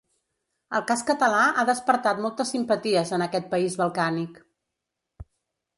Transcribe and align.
El 0.77 0.83
cas 0.91 1.03
català 1.09 1.41
ha 1.49 1.65
despertat 1.71 2.23
moltes 2.25 2.55
simpaties 2.57 3.13
en 3.19 3.27
aquest 3.27 3.53
país 3.53 3.79
balcànic. 3.85 4.45